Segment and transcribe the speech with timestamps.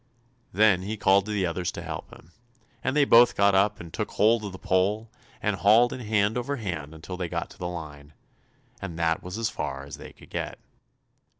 [0.51, 2.31] Then he called to the others to help him,
[2.83, 5.11] and they both got up and took hold of the pole
[5.43, 8.13] and hauled in hand over hand till they got to the line,
[8.81, 10.57] and that was as far as they could get.